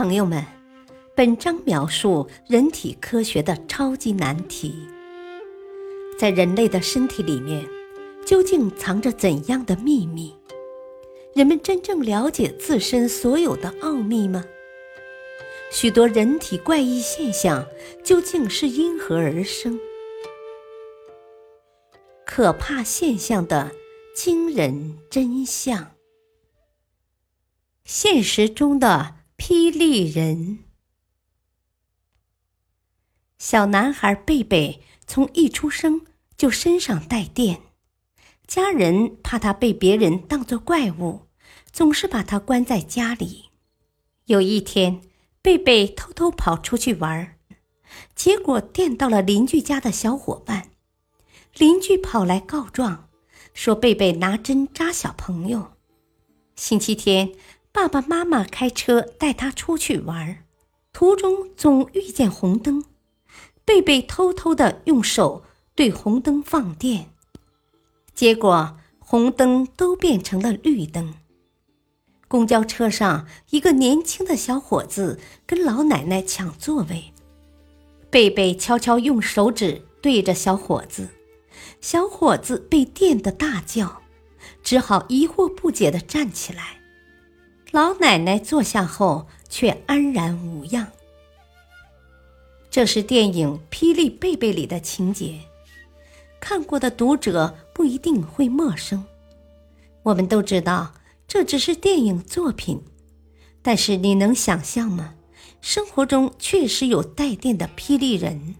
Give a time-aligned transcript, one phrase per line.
[0.00, 0.42] 朋友们，
[1.14, 4.88] 本章描述人体科学的超级难题。
[6.18, 7.68] 在人类的身体里面，
[8.24, 10.34] 究竟藏着怎样的秘密？
[11.34, 14.42] 人们真正了解自身所有的奥秘吗？
[15.70, 17.66] 许多人体怪异现象
[18.02, 19.78] 究竟是因何而生？
[22.24, 23.70] 可怕现象的
[24.16, 25.90] 惊人真相。
[27.84, 29.19] 现实中的。
[29.40, 30.58] 霹雳人，
[33.38, 36.02] 小男孩贝贝从一出生
[36.36, 37.62] 就身上带电，
[38.46, 41.22] 家人怕他被别人当作怪物，
[41.72, 43.48] 总是把他关在家里。
[44.26, 45.00] 有一天，
[45.40, 47.38] 贝贝偷偷跑出去玩，
[48.14, 50.68] 结果电到了邻居家的小伙伴，
[51.54, 53.08] 邻居跑来告状，
[53.54, 55.72] 说贝贝拿针扎小朋友。
[56.54, 57.32] 星期天。
[57.72, 60.44] 爸爸妈妈开车带他出去玩，
[60.92, 62.84] 途中总遇见红灯，
[63.64, 65.44] 贝贝偷偷的用手
[65.76, 67.10] 对红灯放电，
[68.12, 71.14] 结果红灯都变成了绿灯。
[72.26, 77.12] 公交车上，一个年轻的小伙子跟老奶奶抢座位，
[78.10, 81.08] 贝贝悄悄用手指对着小伙子，
[81.80, 84.02] 小伙子被电得大叫，
[84.62, 86.79] 只好疑惑不解的站起来。
[87.72, 90.90] 老奶奶坐下后却安然无恙。
[92.68, 95.38] 这是电影《霹雳贝贝》里的情节，
[96.40, 99.04] 看过的读者不一定会陌生。
[100.02, 100.94] 我们都知道
[101.28, 102.82] 这只是电影作品，
[103.62, 105.14] 但是你能想象吗？
[105.60, 108.56] 生活中确实有带电的霹雳人。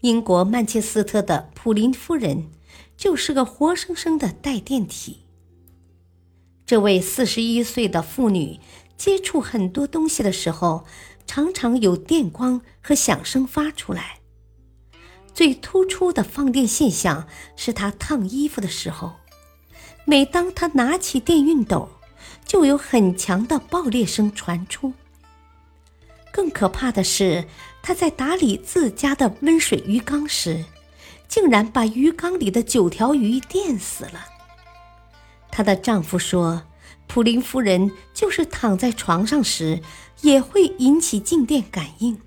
[0.00, 2.50] 英国曼彻斯特的普林夫人
[2.96, 5.20] 就是个活生生的带电体。
[6.70, 8.60] 这位四十一岁的妇女
[8.96, 10.84] 接触很多东西的时候，
[11.26, 14.20] 常常有电光和响声发出来。
[15.34, 17.26] 最突出的放电现象
[17.56, 19.14] 是她烫衣服的时候，
[20.04, 21.88] 每当她拿起电熨斗，
[22.46, 24.92] 就有很强的爆裂声传出。
[26.30, 27.46] 更可怕的是，
[27.82, 30.64] 她在打理自家的温水鱼缸时，
[31.26, 34.24] 竟然把鱼缸里的九条鱼电死了。
[35.60, 36.62] 她的丈夫说
[37.06, 39.78] ：“普林夫人就是躺在床上时
[40.22, 42.18] 也会引起静电感应。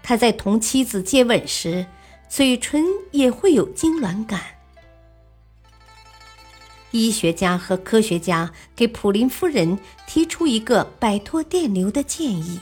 [0.00, 1.86] 她在同妻子接吻时，
[2.28, 4.40] 嘴唇也会有痉挛感。”
[6.92, 9.76] 医学家和科学家给普林夫人
[10.06, 12.60] 提出一个摆脱电流的建议：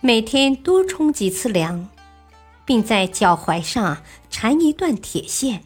[0.00, 1.88] 每天多冲几次凉，
[2.64, 5.62] 并在脚踝上缠一段铁线。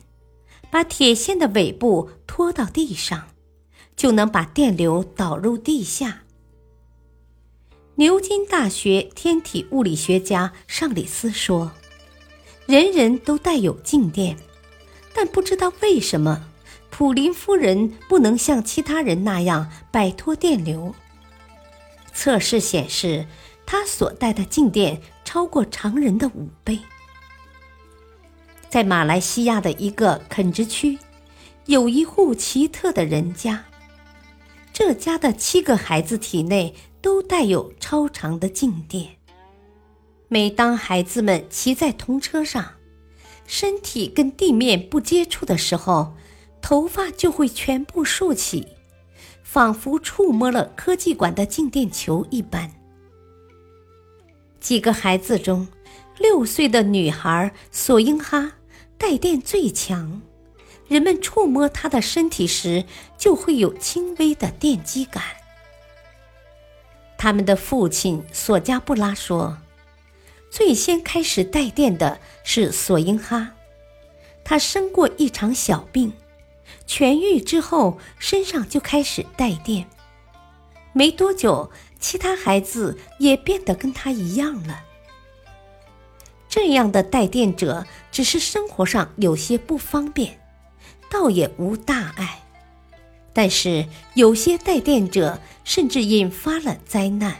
[0.70, 3.28] 把铁线的尾部拖到地上，
[3.96, 6.22] 就能把电流导入地下。
[7.96, 11.72] 牛津大学天体物理学家尚里斯说
[12.66, 14.36] ：“人人都带有静电，
[15.12, 16.48] 但不知道为什么，
[16.90, 20.94] 普林夫人不能像其他人那样摆脱电流。
[22.12, 23.26] 测试显示，
[23.66, 26.78] 她所带的静电超过常人的五倍。”
[28.68, 30.98] 在马来西亚的一个垦殖区，
[31.66, 33.64] 有一户奇特的人家。
[34.72, 39.16] 这家的七个孩子体内都带有超长的静电。
[40.28, 42.74] 每当孩子们骑在童车上，
[43.46, 46.14] 身体跟地面不接触的时候，
[46.60, 48.68] 头发就会全部竖起，
[49.42, 52.70] 仿佛触摸了科技馆的静电球一般。
[54.60, 55.66] 几个孩子中，
[56.18, 58.52] 六岁的女孩索英哈。
[58.98, 60.20] 带电最强，
[60.88, 62.84] 人们触摸他的身体时
[63.16, 65.22] 就会有轻微的电击感。
[67.16, 69.58] 他们的父亲索加布拉说
[70.50, 73.52] ：“最先开始带电的是索英哈，
[74.44, 76.12] 他生过一场小病，
[76.86, 79.88] 痊愈之后身上就开始带电，
[80.92, 81.70] 没多久，
[82.00, 84.84] 其他孩子也变得跟他一样了。”
[86.48, 90.40] 这样的带电者只是生活上有些不方便，
[91.10, 92.40] 倒也无大碍。
[93.32, 97.36] 但是有些带电者甚至引发了灾难。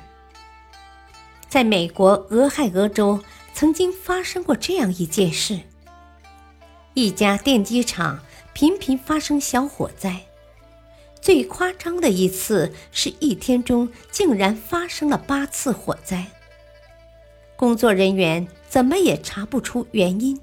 [1.48, 3.20] 在美国俄亥俄州
[3.54, 5.58] 曾经发生过这样一件事：
[6.94, 8.22] 一家电机厂
[8.52, 10.20] 频频发生小火灾，
[11.20, 16.26] 最夸张的一次是一天中竟然发生了八次火灾。
[17.56, 20.38] 工作人员怎么也查不出原因，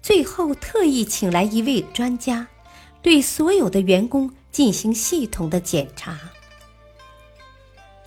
[0.00, 2.46] 最后特意请来一位专家，
[3.02, 6.18] 对所有的员工进行系统的检查。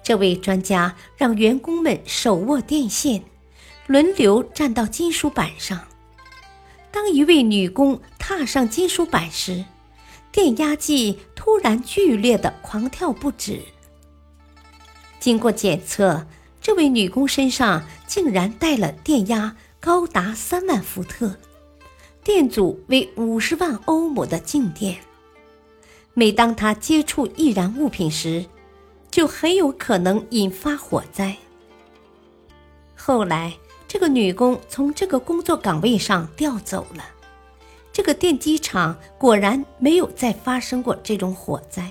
[0.01, 3.23] 这位专家让员工们手握电线，
[3.87, 5.85] 轮流站到金属板上。
[6.89, 9.65] 当一位女工踏上金属板时，
[10.31, 13.61] 电压计突然剧烈的狂跳不止。
[15.19, 16.25] 经过检测，
[16.67, 21.33] 这位女工身上竟然带了电压高达三万伏特，
[22.25, 24.97] 电阻为五十万欧姆的静电。
[26.13, 28.45] 每当她接触易燃物品时，
[29.09, 31.37] 就很有可能引发火灾。
[32.97, 33.53] 后来，
[33.87, 37.05] 这个女工从这个工作岗位上调走了。
[37.93, 41.89] 这个电机厂果然没有再发生过这种火灾。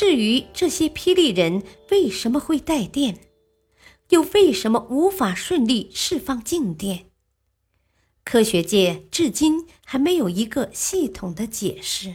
[0.00, 3.20] 至于这些霹雳人为什么会带电，
[4.08, 7.10] 又为什么无法顺利释放静电，
[8.24, 12.14] 科学界至今还没有一个系统的解释。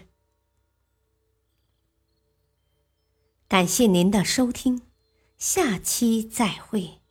[3.48, 4.82] 感谢您的收听，
[5.38, 7.05] 下期再会。